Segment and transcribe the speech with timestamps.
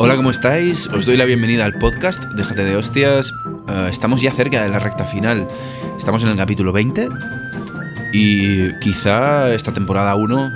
[0.00, 0.86] Hola, ¿cómo estáis?
[0.86, 3.32] Os doy la bienvenida al podcast Déjate de hostias.
[3.68, 5.48] Eh, estamos ya cerca de la recta final.
[5.98, 7.08] Estamos en el capítulo 20
[8.12, 10.52] y quizá esta temporada 1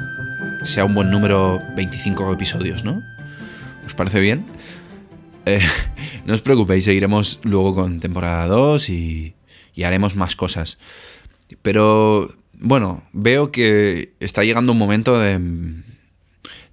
[0.62, 3.02] sea un buen número 25 episodios, ¿no?
[3.84, 4.46] ¿Os parece bien?
[5.44, 5.60] Eh,
[6.24, 9.34] no os preocupéis, seguiremos luego con temporada 2 y,
[9.74, 10.78] y haremos más cosas.
[11.62, 15.40] Pero bueno, veo que está llegando un momento de,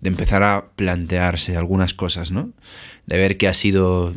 [0.02, 2.51] de empezar a plantearse algunas cosas, ¿no?
[3.05, 4.15] De ver qué ha sido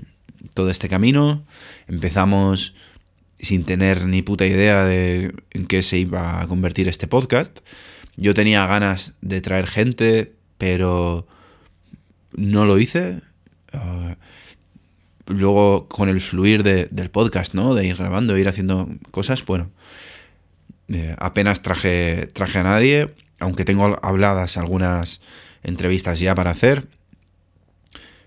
[0.55, 1.45] todo este camino.
[1.89, 2.75] Empezamos
[3.39, 7.61] sin tener ni puta idea de en qué se iba a convertir este podcast.
[8.17, 11.27] Yo tenía ganas de traer gente, pero
[12.33, 13.21] no lo hice.
[13.73, 14.15] Uh,
[15.27, 17.75] luego con el fluir de, del podcast, ¿no?
[17.75, 19.71] De ir grabando, ir haciendo cosas, bueno,
[20.89, 25.21] eh, apenas traje, traje a nadie, aunque tengo habladas algunas
[25.63, 26.89] entrevistas ya para hacer.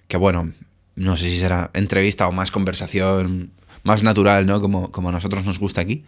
[0.08, 0.52] Que bueno,
[0.96, 3.52] no sé si será entrevista o más conversación,
[3.84, 4.62] más natural, ¿no?
[4.62, 6.06] Como, como a nosotros nos gusta aquí.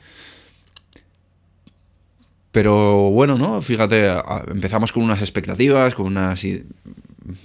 [2.51, 3.61] Pero bueno, ¿no?
[3.61, 4.07] Fíjate,
[4.47, 6.43] empezamos con unas expectativas, con unas...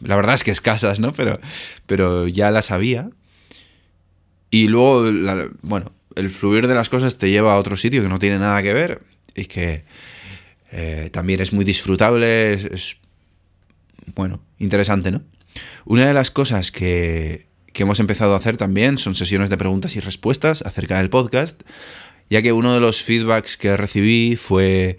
[0.02, 1.12] La verdad es que escasas, ¿no?
[1.12, 1.38] Pero,
[1.86, 3.10] pero ya las había.
[4.50, 5.10] Y luego,
[5.62, 8.62] bueno, el fluir de las cosas te lleva a otro sitio que no tiene nada
[8.62, 9.02] que ver
[9.34, 9.84] y que
[10.70, 12.96] eh, también es muy disfrutable, es,
[14.14, 15.22] bueno, interesante, ¿no?
[15.84, 19.96] Una de las cosas que, que hemos empezado a hacer también son sesiones de preguntas
[19.96, 21.62] y respuestas acerca del podcast,
[22.30, 24.98] ya que uno de los feedbacks que recibí fue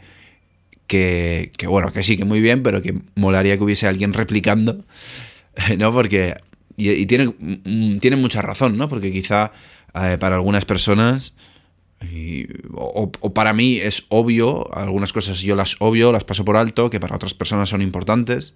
[0.88, 4.84] que, que, bueno, que sí, que muy bien, pero que molaría que hubiese alguien replicando,
[5.78, 5.92] ¿no?
[5.94, 6.36] Porque,
[6.76, 7.34] y, y tiene,
[8.00, 8.88] tiene mucha razón, ¿no?
[8.88, 9.52] Porque quizá
[9.96, 11.36] eh, para algunas personas,
[12.74, 16.90] o, o, para mí es obvio, algunas cosas yo las obvio, las paso por alto,
[16.90, 18.56] que para otras personas son importantes,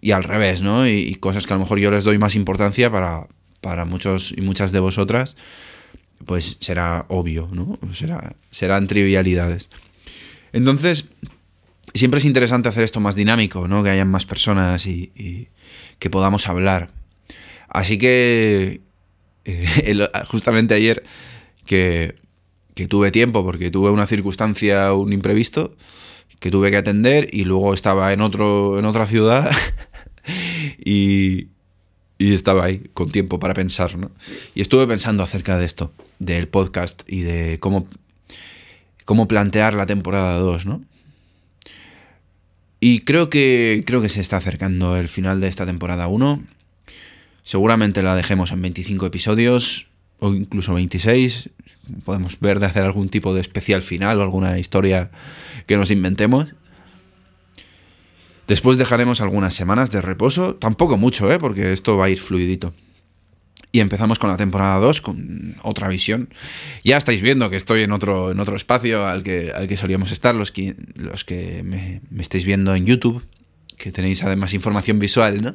[0.00, 0.86] y al revés, ¿no?
[0.88, 3.28] Y, cosas que a lo mejor yo les doy más importancia para,
[3.60, 5.36] para muchos y muchas de vosotras,
[6.24, 7.78] pues será obvio, ¿no?
[7.92, 9.68] Será, serán trivialidades.
[10.52, 11.06] Entonces,
[11.94, 13.82] siempre es interesante hacer esto más dinámico, ¿no?
[13.82, 15.48] Que hayan más personas y,
[15.98, 16.90] que podamos hablar.
[17.68, 18.80] Así que,
[19.44, 21.02] eh, justamente ayer
[21.66, 22.16] que,
[22.74, 25.76] que, tuve tiempo, porque tuve una circunstancia, un imprevisto,
[26.40, 29.50] que tuve que atender y luego estaba en, otro, en otra ciudad
[30.78, 31.48] y,
[32.18, 34.10] estaba ahí con tiempo para pensar, ¿no?
[34.54, 37.88] Y estuve pensando acerca de esto, del podcast y de cómo,
[39.06, 40.82] cómo plantear la temporada 2, ¿no?
[42.80, 46.42] Y creo que, creo que se está acercando el final de esta temporada 1.
[47.42, 49.86] Seguramente la dejemos en 25 episodios
[50.18, 51.50] o incluso 26.
[52.04, 55.10] Podemos ver de hacer algún tipo de especial final o alguna historia
[55.66, 56.54] que nos inventemos.
[58.50, 61.38] Después dejaremos algunas semanas de reposo, tampoco mucho, ¿eh?
[61.38, 62.74] porque esto va a ir fluidito.
[63.70, 66.34] Y empezamos con la temporada 2, con otra visión.
[66.82, 70.10] Ya estáis viendo que estoy en otro, en otro espacio al que, al que solíamos
[70.10, 73.24] estar, los que, los que me, estáis viendo en YouTube,
[73.76, 75.54] que tenéis además información visual, ¿no?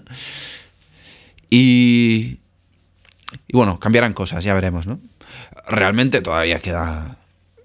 [1.50, 2.38] Y,
[3.46, 5.02] y bueno, cambiarán cosas, ya veremos, ¿no?
[5.68, 7.18] Realmente todavía queda,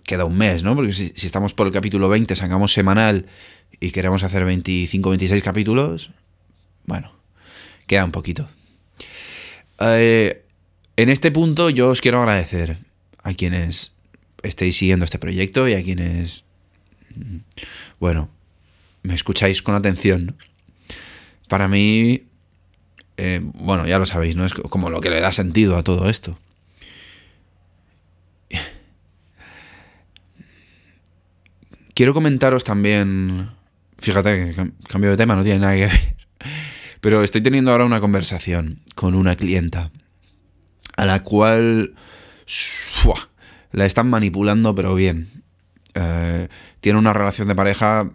[0.02, 0.74] queda un mes, ¿no?
[0.74, 3.26] Porque si, si estamos por el capítulo 20, sacamos semanal
[3.80, 6.10] y queremos hacer 25, 26 capítulos,
[6.84, 7.12] bueno,
[7.86, 8.48] queda un poquito.
[9.80, 10.44] Eh,
[10.96, 12.78] en este punto yo os quiero agradecer
[13.22, 13.92] a quienes
[14.42, 16.44] estéis siguiendo este proyecto y a quienes,
[17.98, 18.28] bueno,
[19.02, 20.36] me escucháis con atención.
[21.48, 22.24] Para mí,
[23.16, 24.44] eh, bueno, ya lo sabéis, ¿no?
[24.44, 26.38] Es como lo que le da sentido a todo esto.
[31.94, 33.50] Quiero comentaros también,
[34.00, 36.16] fíjate que cambio de tema, no tiene nada que ver,
[37.00, 39.90] pero estoy teniendo ahora una conversación con una clienta
[40.96, 41.94] a la cual
[43.72, 45.28] la están manipulando, pero bien.
[45.94, 46.48] Eh,
[46.80, 48.10] tiene una relación de pareja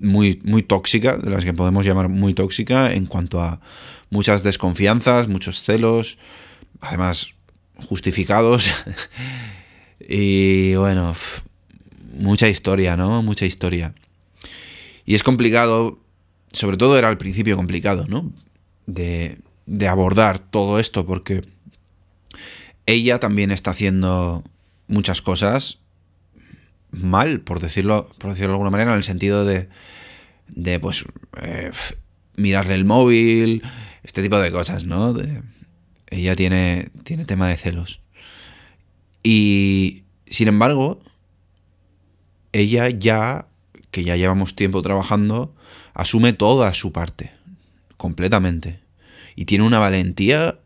[0.00, 3.60] muy, muy tóxica, de las que podemos llamar muy tóxica, en cuanto a
[4.10, 6.18] muchas desconfianzas, muchos celos,
[6.80, 7.34] además
[7.88, 8.70] justificados.
[10.00, 11.14] y bueno,
[12.18, 13.22] mucha historia, ¿no?
[13.22, 13.94] Mucha historia.
[15.10, 15.98] Y es complicado,
[16.52, 18.32] sobre todo era al principio complicado, ¿no?
[18.86, 21.42] De, de abordar todo esto, porque
[22.86, 24.44] ella también está haciendo
[24.86, 25.80] muchas cosas
[26.92, 29.68] mal, por decirlo, por decirlo de alguna manera, en el sentido de,
[30.46, 31.04] de pues,
[31.42, 31.72] eh,
[32.36, 33.64] mirarle el móvil,
[34.04, 35.12] este tipo de cosas, ¿no?
[35.12, 35.42] De,
[36.10, 38.00] ella tiene, tiene tema de celos.
[39.24, 41.00] Y, sin embargo,
[42.52, 43.48] ella ya,
[43.90, 45.54] que ya llevamos tiempo trabajando,
[45.94, 47.32] asume toda su parte,
[47.96, 48.80] completamente.
[49.36, 50.58] Y tiene una valentía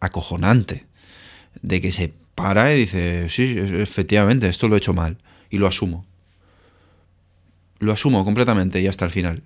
[0.00, 0.86] acojonante.
[1.62, 5.18] De que se para y dice, sí, efectivamente, esto lo he hecho mal.
[5.50, 6.06] Y lo asumo.
[7.78, 9.42] Lo asumo completamente y hasta el final.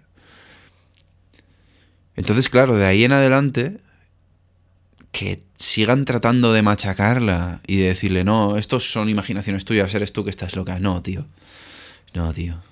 [2.16, 3.81] Entonces, claro, de ahí en adelante,
[5.12, 10.25] que sigan tratando de machacarla y de decirle, no, estos son imaginaciones tuyas, eres tú
[10.25, 10.78] que estás loca.
[10.81, 11.26] No, tío.
[12.12, 12.69] No, tío.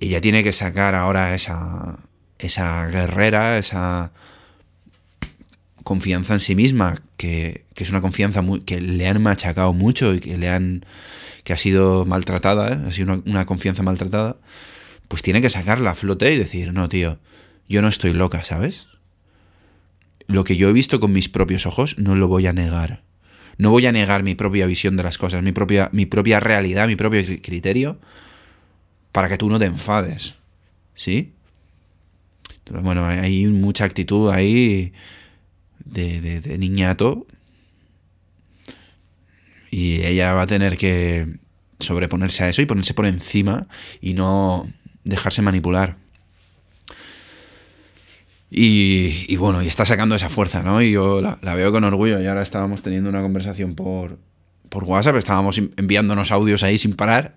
[0.00, 1.98] Ella tiene que sacar ahora esa,
[2.38, 4.12] esa guerrera, esa
[5.82, 10.20] confianza en sí misma, que, es una confianza muy, que le han machacado mucho y
[10.20, 10.84] que le han
[11.44, 12.78] que ha sido maltratada, ¿eh?
[12.86, 14.36] ha sido una, una, confianza maltratada,
[15.08, 17.18] pues tiene que sacarla a flote y decir, no, tío,
[17.68, 18.86] yo no estoy loca, ¿sabes?
[20.26, 23.02] Lo que yo he visto con mis propios ojos no lo voy a negar.
[23.56, 26.86] No voy a negar mi propia visión de las cosas, mi propia, mi propia realidad,
[26.86, 27.98] mi propio criterio,
[29.12, 30.34] para que tú no te enfades.
[30.94, 31.32] ¿Sí?
[32.58, 34.92] Entonces, bueno, hay mucha actitud ahí
[35.84, 37.26] de, de, niñato.
[39.70, 41.38] Y ella va a tener que
[41.78, 43.68] sobreponerse a eso y ponerse por encima
[44.00, 44.68] y no
[45.04, 45.96] dejarse manipular.
[48.50, 50.80] Y, bueno, y está sacando esa fuerza, ¿no?
[50.80, 52.20] Y yo la, veo con orgullo.
[52.20, 54.18] Y ahora estábamos teniendo una conversación por,
[54.70, 57.34] por WhatsApp, estábamos enviándonos audios ahí sin parar.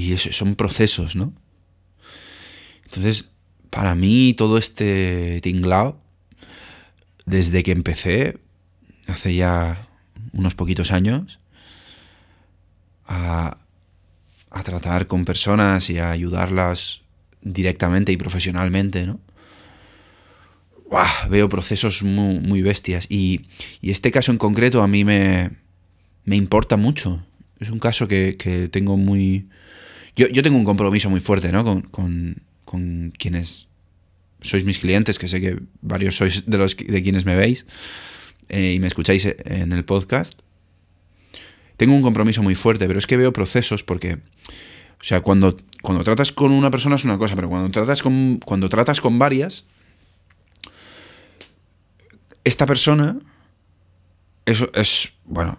[0.00, 1.34] Y eso, son procesos, ¿no?
[2.84, 3.26] Entonces,
[3.68, 6.00] para mí todo este tinglao,
[7.26, 8.38] desde que empecé,
[9.08, 9.88] hace ya
[10.32, 11.38] unos poquitos años,
[13.06, 13.58] a,
[14.64, 17.02] tratar con personas y a ayudarlas
[17.42, 19.20] directamente y profesionalmente, ¿no?
[21.28, 23.06] Veo procesos muy, bestias.
[23.10, 23.42] Y,
[23.82, 25.50] este caso en concreto a mí me,
[26.24, 27.22] me importa mucho.
[27.60, 29.48] Es un caso que, tengo muy...
[30.16, 31.64] Yo, tengo un compromiso muy fuerte, ¿no?
[31.64, 33.70] con, con quienes
[34.42, 37.66] sois mis clientes, que sé que varios sois de los de quienes me veis
[38.48, 40.40] eh, y me escucháis en el podcast.
[41.76, 46.04] Tengo un compromiso muy fuerte, pero es que veo procesos porque, o sea, cuando, cuando
[46.04, 49.64] tratas con una persona es una cosa, pero cuando tratas con, cuando tratas con varias,
[52.44, 53.18] esta persona
[54.44, 55.58] es, es bueno,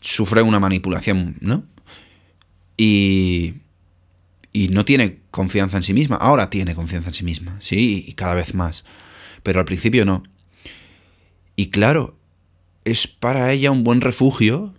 [0.00, 1.64] sufre una manipulación, ¿no?
[2.76, 3.54] Y
[4.56, 6.16] y no tiene confianza en sí misma.
[6.16, 8.86] Ahora tiene confianza en sí misma, sí, y cada vez más.
[9.42, 10.22] Pero al principio no.
[11.56, 12.16] Y claro,
[12.86, 14.72] es para ella un buen refugio,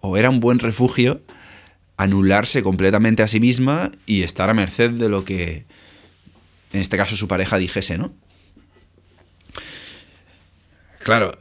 [0.00, 1.22] o era un buen refugio,
[1.98, 5.66] anularse completamente a sí misma y estar a merced de lo que,
[6.72, 8.14] en este caso, su pareja dijese, ¿no?
[11.00, 11.38] Claro,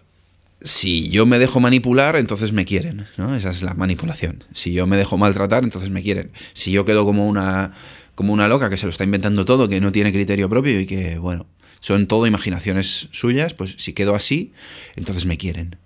[0.61, 3.35] si yo me dejo manipular, entonces me quieren, ¿no?
[3.35, 4.43] Esa es la manipulación.
[4.53, 6.31] Si yo me dejo maltratar, entonces me quieren.
[6.53, 7.73] Si yo quedo como una,
[8.15, 10.85] como una loca que se lo está inventando todo, que no tiene criterio propio y
[10.85, 11.47] que, bueno,
[11.79, 14.51] son todo imaginaciones suyas, pues si quedo así,
[14.95, 15.77] entonces me quieren.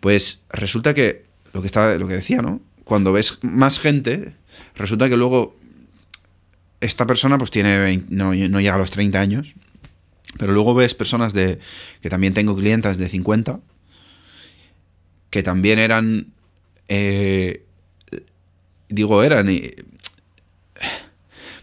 [0.00, 2.60] Pues resulta que lo que, está, lo que decía, ¿no?
[2.82, 4.34] Cuando ves más gente,
[4.74, 5.56] resulta que luego
[6.80, 9.54] esta persona pues tiene no, no llega a los 30 años,
[10.38, 11.58] pero luego ves personas de
[12.00, 13.60] que también tengo clientas de 50
[15.30, 16.28] que también eran
[16.88, 17.64] eh,
[18.88, 19.48] digo eran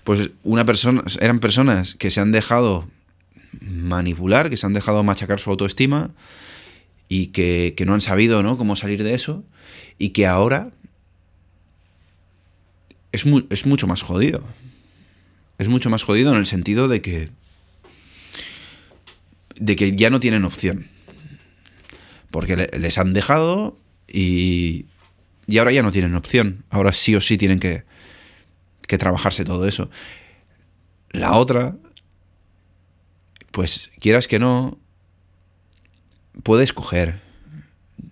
[0.03, 2.87] pues una persona eran personas que se han dejado
[3.59, 6.11] manipular, que se han dejado machacar su autoestima
[7.09, 8.57] y que, que no han sabido ¿no?
[8.57, 9.43] cómo salir de eso
[9.97, 10.71] y que ahora
[13.11, 14.43] es, es mucho más jodido.
[15.57, 17.29] Es mucho más jodido en el sentido de que
[19.61, 20.87] de que ya no tienen opción.
[22.31, 23.77] Porque les han dejado
[24.07, 24.87] y,
[25.47, 26.65] y ahora ya no tienen opción.
[26.69, 27.83] Ahora sí o sí tienen que,
[28.87, 29.89] que trabajarse todo eso.
[31.11, 31.77] La otra,
[33.51, 34.79] pues quieras que no,
[36.43, 37.21] puede escoger,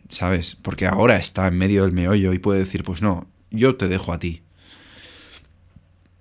[0.10, 0.56] ¿sabes?
[0.62, 4.14] Porque ahora está en medio del meollo y puede decir, pues no, yo te dejo
[4.14, 4.44] a ti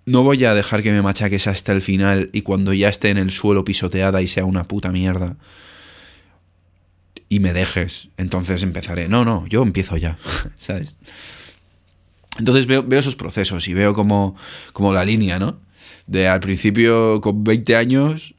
[0.08, 3.18] no voy a dejar que me machaques hasta el final y cuando ya esté en
[3.18, 5.36] el suelo pisoteada y sea una puta mierda
[7.28, 9.08] y me dejes, entonces empezaré.
[9.08, 10.18] No, no, yo empiezo ya,
[10.56, 10.96] ¿sabes?
[12.38, 14.34] Entonces veo, esos procesos y veo como,
[14.72, 15.60] como la línea, ¿no?
[16.06, 18.34] De al principio con 20 años...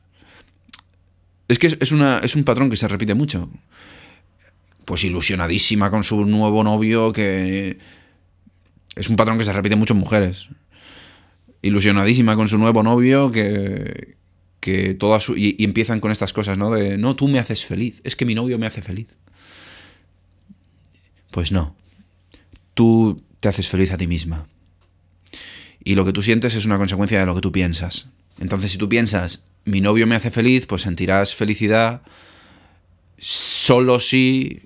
[1.48, 3.50] Es que es, una, es un patrón que se repite mucho.
[4.86, 7.80] Pues ilusionadísima con su nuevo novio que...
[8.96, 10.50] Es un patrón que se repite mucho en mujeres
[11.62, 14.18] ilusionadísima con su nuevo novio que,
[14.60, 16.72] que toda su, y, empiezan con estas cosas, ¿no?
[16.72, 19.18] De, no, tú me haces feliz, es que mi novio me hace feliz.
[21.32, 21.76] Pues no,
[22.74, 24.48] tú te haces feliz a ti misma.
[25.84, 28.08] Y lo que tú sientes es una consecuencia de lo que tú piensas.
[28.40, 32.02] Entonces, si tú piensas, mi novio me hace feliz, pues sentirás felicidad
[33.18, 34.64] solo si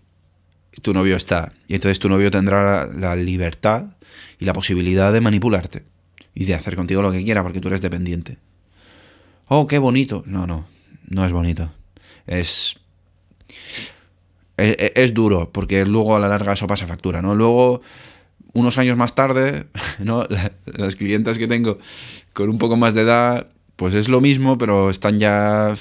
[0.82, 1.54] tu novio está.
[1.68, 3.98] Y entonces tu novio tendrá la libertad
[4.40, 5.93] y la posibilidad de manipularte
[6.34, 8.38] y de hacer contigo lo que quiera porque tú eres dependiente.
[9.48, 10.24] Oh, qué bonito.
[10.26, 10.66] No, no,
[11.10, 11.72] no es bonito.
[12.26, 12.76] Es,
[14.58, 17.36] es, es duro porque luego a la larga eso pasa factura, ¿no?
[17.36, 17.82] Luego
[18.54, 19.66] unos años más tarde,
[20.00, 20.26] ¿no?
[20.66, 21.78] las clientes que tengo
[22.34, 25.76] con un poco más de edad, pues es lo mismo, pero están ya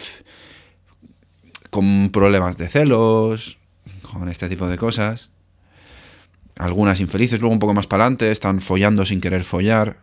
[1.70, 3.58] con problemas de celos,
[4.02, 5.30] con este tipo de cosas.
[6.58, 9.98] Algunas infelices, luego un poco más para adelante, están follando sin querer follar.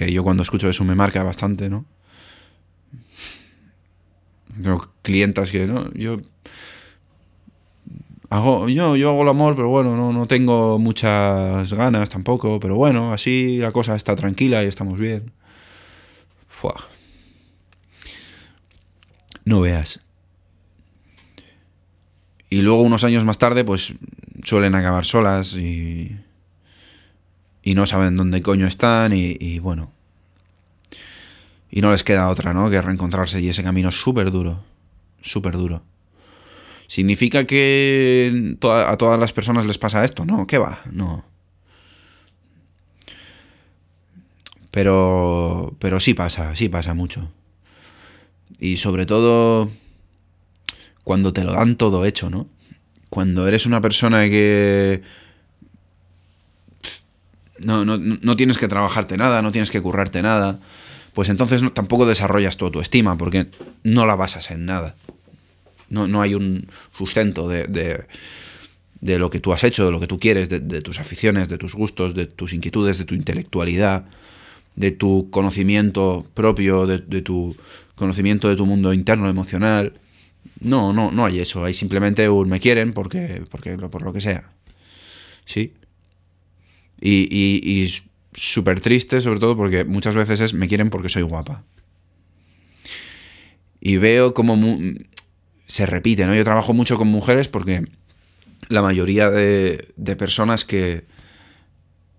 [0.00, 1.84] Que yo cuando escucho eso me marca bastante, ¿no?
[4.62, 5.92] Tengo clientas que, ¿no?
[5.92, 6.22] Yo
[8.30, 12.76] hago, yo, yo hago el amor, pero bueno, no, no tengo muchas ganas tampoco, pero
[12.76, 15.32] bueno, así la cosa está tranquila y estamos bien.
[19.44, 20.00] No veas.
[22.48, 23.92] Y luego unos años más tarde, pues
[24.44, 26.16] suelen acabar solas y,
[27.62, 29.92] y no saben dónde coño están y, bueno.
[31.70, 32.70] Y no les queda otra, ¿no?
[32.70, 34.64] Que reencontrarse y ese camino es súper duro,
[35.20, 35.82] súper duro.
[36.88, 40.24] ¿Significa que a todas las personas les pasa esto?
[40.24, 40.80] No, ¿qué va?
[40.90, 41.24] No.
[44.72, 47.30] Pero, pero sí pasa, sí pasa mucho.
[48.58, 49.70] Y sobre todo
[51.04, 52.48] cuando te lo dan todo hecho, ¿no?
[53.08, 55.02] Cuando eres una persona que
[57.60, 60.60] no, no, no, tienes que trabajarte nada, no tienes que currarte nada,
[61.14, 63.48] pues entonces tampoco desarrollas tu autoestima porque
[63.82, 64.94] no la basas en nada.
[65.88, 67.66] No, no hay un sustento de,
[69.00, 71.58] de, lo que tú has hecho, de lo que tú quieres, de, tus aficiones, de
[71.58, 74.04] tus gustos, de tus inquietudes, de tu intelectualidad,
[74.76, 77.56] de tu conocimiento propio, de, tu
[77.96, 79.94] conocimiento de tu mundo interno, emocional.
[80.60, 81.64] No, no, no hay eso.
[81.64, 84.52] Hay simplemente un me quieren porque, porque por lo que sea.
[85.44, 85.72] ¿Sí?
[87.00, 87.94] Y, y, y
[88.32, 91.64] súper triste, sobre todo porque muchas veces es me quieren porque soy guapa.
[93.80, 94.58] Y veo como
[95.66, 96.34] se repite, ¿no?
[96.34, 97.84] Yo trabajo mucho con mujeres porque
[98.68, 101.04] la mayoría de, personas que,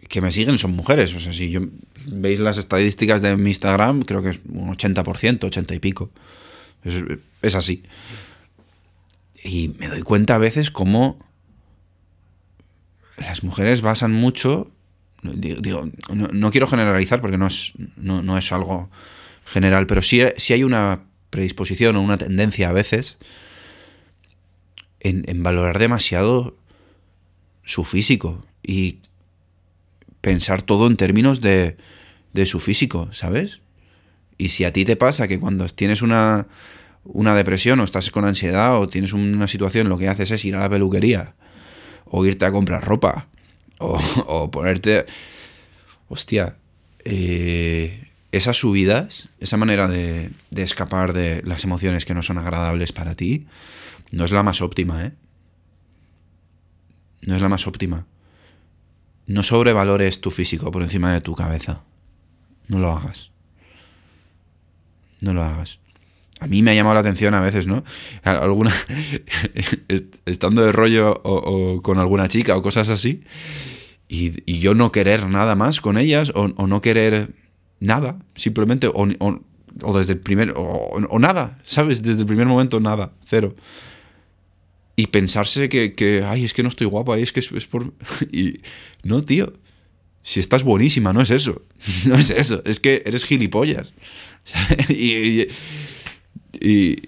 [0.10, 1.14] que me siguen son mujeres.
[1.14, 1.62] O sea, si yo
[2.08, 6.10] veis las estadísticas de mi Instagram, creo que es un 80%, 80 y pico.
[7.42, 7.84] Es, así.
[9.44, 11.20] Y me doy cuenta a veces cómo
[13.22, 14.72] las mujeres basan mucho.
[15.24, 18.90] Digo, no, quiero generalizar porque no es, no, es algo
[19.46, 23.18] general, pero sí, sí hay una predisposición o una tendencia a veces
[25.00, 26.58] en, valorar demasiado
[27.64, 28.98] su físico y
[30.22, 31.78] pensar todo en términos de,
[32.34, 33.62] de, su físico, ¿sabes?
[34.38, 36.48] Y si a ti te pasa que cuando tienes una,
[37.04, 40.56] una depresión o estás con ansiedad o tienes una situación, lo que haces es ir
[40.56, 41.36] a la peluquería
[42.12, 43.28] o irte a comprar ropa
[43.80, 45.06] o, ponerte...
[46.08, 46.58] Hostia,
[47.06, 53.16] eh, esas subidas, esa manera de, escapar de las emociones que no son agradables para
[53.16, 53.48] ti,
[54.12, 55.14] no es la más óptima, ¿eh?
[57.26, 58.06] No es la más óptima.
[59.26, 61.84] No sobrevalores tu físico por encima de tu cabeza.
[62.68, 63.32] No lo hagas.
[65.22, 65.80] No lo hagas.
[66.42, 67.84] A mí me ha llamado la atención a veces, ¿no?
[68.24, 68.74] Alguna.
[70.26, 73.22] estando de rollo o, con alguna chica o cosas así.
[74.08, 77.30] Y, yo no querer nada más con ellas o, no querer
[77.80, 79.08] nada, simplemente, o,
[79.84, 82.02] o, desde el primer, o, nada, ¿sabes?
[82.02, 83.56] Desde el primer momento nada, cero.
[84.96, 87.94] Y pensarse que, que ay, es que no estoy guapa, es que es, por...
[88.32, 88.62] Y
[89.04, 89.54] no, tío,
[90.24, 91.62] si estás buenísima, no es eso,
[92.08, 93.94] no es eso, es que eres gilipollas.
[94.90, 95.48] Y, y,
[96.62, 97.08] y,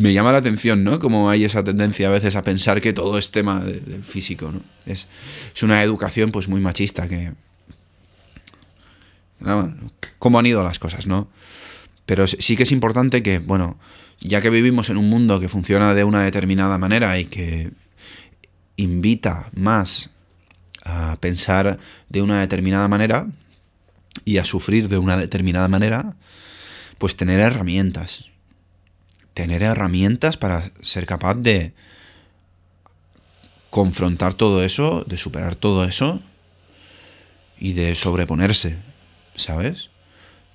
[0.00, 0.98] me llama la atención, ¿no?
[0.98, 4.60] Como hay esa tendencia a veces a pensar que todo es tema de, físico, ¿no?
[4.84, 5.08] Es,
[5.54, 7.32] es una educación pues muy machista que,
[10.18, 11.28] cómo han ido las cosas, ¿no?
[12.04, 13.78] Pero sí que es importante que, bueno,
[14.20, 17.70] ya que vivimos en un mundo que funciona de una determinada manera y que
[18.76, 20.10] invita más
[20.84, 21.78] a pensar
[22.08, 23.26] de una determinada manera
[24.24, 26.14] y a sufrir de una determinada manera,
[26.98, 28.26] pues tener herramientas.
[29.34, 31.74] Tener herramientas para ser capaz de
[33.70, 36.22] confrontar todo eso, de superar todo eso
[37.58, 38.78] y de sobreponerse.
[39.36, 39.90] ¿sabes?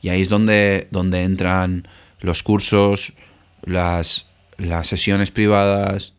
[0.01, 1.88] Y ahí es donde, donde entran
[2.19, 3.13] los cursos,
[3.63, 6.13] las, las sesiones privadas,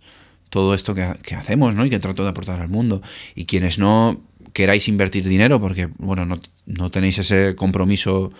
[0.51, 1.85] todo esto que, hacemos, ¿no?
[1.85, 3.03] Y que trato de aportar al mundo.
[3.35, 8.33] Y quienes no queráis invertir dinero porque, bueno, no, no tenéis ese compromiso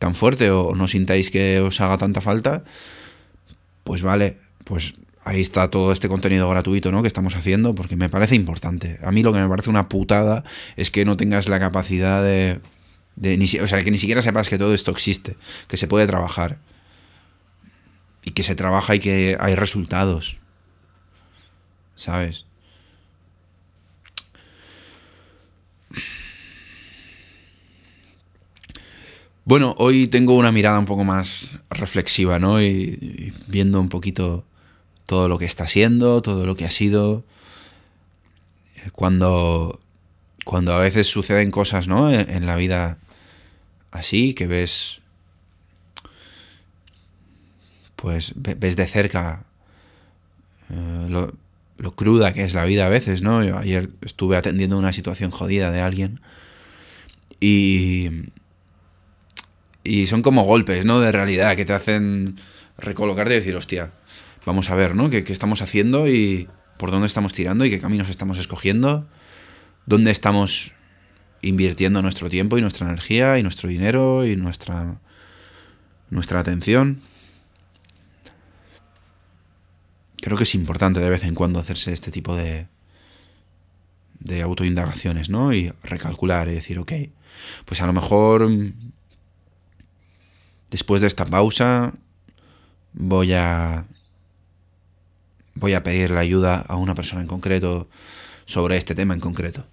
[0.00, 2.64] tan fuerte o no sintáis que os haga tanta falta,
[3.84, 7.02] pues vale, pues ahí está todo este contenido gratuito ¿no?
[7.02, 8.98] que estamos haciendo, porque me parece importante.
[9.04, 10.42] A mí lo que me parece una putada
[10.76, 12.60] es que no tengas la capacidad de...
[13.62, 15.36] o sea, que ni siquiera sepas que todo esto existe,
[15.68, 16.56] que se puede trabajar.
[18.24, 20.38] Y que se trabaja y que hay resultados.
[21.94, 22.46] ¿Sabes?
[29.50, 32.62] Bueno, hoy tengo una mirada un poco más reflexiva, ¿no?
[32.62, 34.44] Y, viendo un poquito
[35.06, 37.24] todo lo que está siendo, todo lo que ha sido.
[38.92, 39.80] Cuando,
[40.44, 42.12] cuando a veces suceden cosas, ¿no?
[42.12, 42.98] En, la vida
[43.90, 45.00] así, que ves.
[47.96, 49.46] Pues ves de cerca
[50.70, 51.32] eh, lo,
[51.76, 53.42] lo, cruda que es la vida a veces, ¿no?
[53.42, 56.20] Yo ayer estuve atendiendo una situación jodida de alguien.
[57.40, 58.30] Y
[59.84, 61.00] y son como golpes, ¿no?
[61.00, 62.36] De realidad que te hacen
[62.78, 63.92] recolocarte y decir, hostia,
[64.44, 65.10] vamos a ver, ¿no?
[65.10, 69.06] ¿Qué, estamos haciendo y por dónde estamos tirando y qué caminos estamos escogiendo?
[69.86, 70.72] ¿Dónde estamos
[71.42, 75.00] invirtiendo nuestro tiempo y nuestra energía y nuestro dinero y nuestra,
[76.10, 77.00] nuestra atención?
[80.20, 82.66] Creo que es importante de vez en cuando hacerse este tipo de,
[84.18, 85.54] de autoindagaciones, ¿no?
[85.54, 86.92] Y recalcular y decir, ok,
[87.64, 88.48] pues a lo mejor
[90.70, 91.94] Después de esta pausa
[92.92, 93.86] voy a
[95.54, 97.88] voy a pedir la ayuda a una persona en concreto
[98.46, 99.66] sobre este tema en concreto.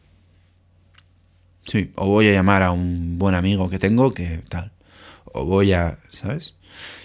[1.63, 4.71] Sí, o voy a llamar a un buen amigo que tengo que tal.
[5.25, 6.55] O voy a, ¿sabes?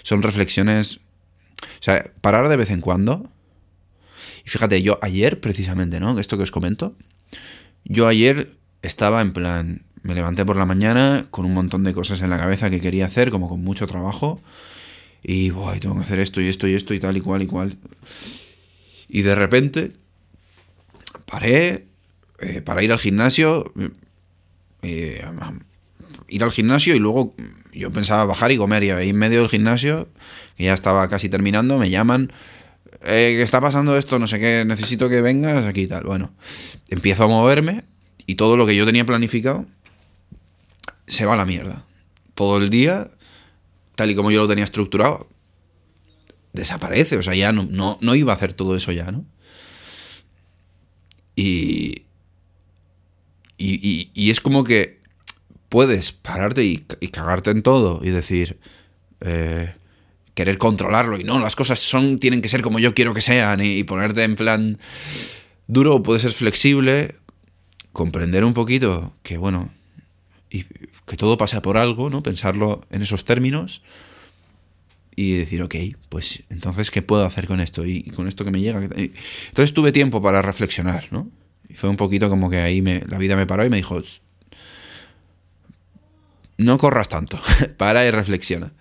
[0.03, 3.29] Son reflexiones, o sea, parar de vez en cuando.
[4.45, 6.17] Y fíjate, yo ayer precisamente, ¿no?
[6.19, 6.95] Esto que os comento.
[7.83, 12.21] Yo ayer estaba en plan, me levanté por la mañana con un montón de cosas
[12.21, 14.41] en la cabeza que quería hacer, como con mucho trabajo.
[15.23, 17.47] Y, voy, tengo que hacer esto y esto y esto y tal y cual y
[17.47, 17.77] cual.
[19.07, 19.93] Y de repente
[21.25, 21.87] paré
[22.39, 23.71] eh, para ir al gimnasio.
[24.81, 25.25] Eh,
[26.27, 27.33] ir al gimnasio y luego
[27.71, 28.83] yo pensaba bajar y comer.
[28.83, 30.09] Y ahí en medio del gimnasio,
[30.57, 32.29] que ya estaba casi terminando, me llaman.
[33.05, 34.19] Eh, ¿Qué está pasando esto?
[34.19, 36.03] No sé qué, necesito que vengas aquí y tal.
[36.03, 36.33] Bueno,
[36.89, 37.85] empiezo a moverme
[38.25, 39.65] y todo lo que yo tenía planificado
[41.07, 41.85] se va a la mierda.
[42.35, 43.11] Todo el día,
[43.95, 45.27] tal y como yo lo tenía estructurado,
[46.53, 47.17] desaparece.
[47.17, 49.25] O sea, ya no, no, iba a hacer todo eso ya, ¿no?
[51.35, 52.03] Y,
[53.57, 55.01] y, y, es como que
[55.69, 56.77] puedes pararte y,
[57.09, 58.59] cagarte en todo y decir,
[59.21, 59.73] eh,
[60.35, 63.59] querer controlarlo y no, las cosas son, tienen que ser como yo quiero que sean
[63.61, 64.77] y, ponerte en plan
[65.65, 67.15] duro, puedes ser flexible,
[67.91, 69.71] comprender un poquito que, bueno,
[71.05, 72.23] que todo pasa por algo, ¿no?
[72.23, 73.81] Pensarlo en esos términos
[75.15, 75.75] y decir, ok,
[76.09, 77.85] pues entonces, ¿qué puedo hacer con esto?
[77.85, 78.81] Y, con esto que me llega.
[78.83, 81.29] Entonces tuve tiempo para reflexionar, ¿no?
[81.69, 84.01] Y fue un poquito como que ahí me, la vida me paró y me dijo,
[86.57, 87.39] no corras tanto,
[87.77, 88.71] para y reflexiona.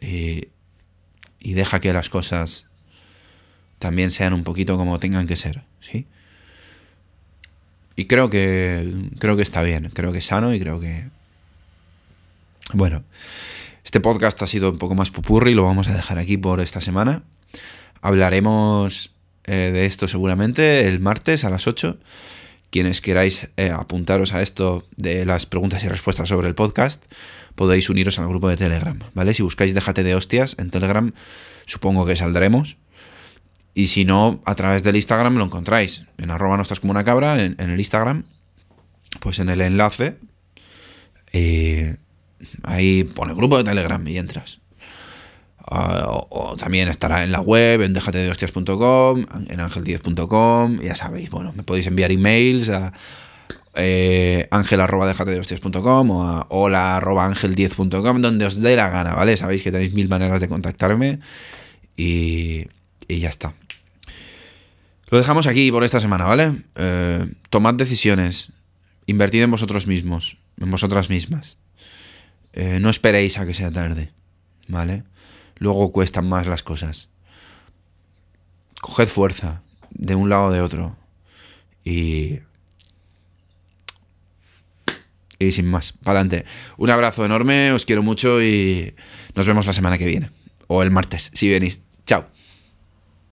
[0.00, 2.66] y deja que las cosas
[3.78, 6.06] también sean un poquito como tengan que ser, ¿sí?
[7.96, 11.08] Y creo que, creo que está bien, creo que es sano y creo que...
[12.72, 13.02] Bueno,
[13.84, 16.80] este podcast ha sido un poco más pupurri, lo vamos a dejar aquí por esta
[16.80, 17.24] semana.
[18.00, 19.12] Hablaremos
[19.44, 21.98] eh, de esto seguramente el martes a las 8.
[22.70, 27.04] Quienes queráis eh, apuntaros a esto de las preguntas y respuestas sobre el podcast,
[27.56, 29.34] podéis uniros al grupo de Telegram, ¿vale?
[29.34, 31.12] Si buscáis Déjate de hostias en Telegram,
[31.66, 32.76] supongo que saldremos.
[33.74, 36.04] Y si no, a través del Instagram lo encontráis.
[36.18, 38.24] En arroba no estás como una cabra, en, el Instagram.
[39.20, 40.16] Pues en el enlace.
[41.32, 41.96] Eh,
[42.64, 44.60] ahí pone grupo de Telegram y entras.
[45.58, 51.62] Ah, o, también estará en la web, en dejatedehostias.com, en angel10.com, ya sabéis, bueno, me
[51.62, 52.92] podéis enviar emails a
[53.76, 59.36] eh, angel arroba o a hola arroba angel10.com, donde os dé la gana, ¿vale?
[59.36, 61.20] Sabéis que tenéis mil maneras de contactarme
[61.96, 62.66] y
[63.10, 63.54] y ya está.
[65.10, 66.62] Lo dejamos aquí por esta semana, ¿vale?
[66.76, 68.52] Eh, tomad decisiones.
[69.06, 71.58] Invertid en vosotros mismos, en vosotras mismas.
[72.52, 74.12] Eh, no esperéis a que sea tarde,
[74.68, 75.02] ¿vale?
[75.58, 77.08] Luego cuestan más las cosas.
[78.80, 80.96] Coged fuerza de un lado o de otro.
[81.84, 82.38] Y.
[85.40, 86.46] Y sin más, para adelante.
[86.76, 88.94] Un abrazo enorme, os quiero mucho y
[89.34, 90.30] nos vemos la semana que viene.
[90.68, 91.82] O el martes, si venís.
[92.06, 92.26] Chao.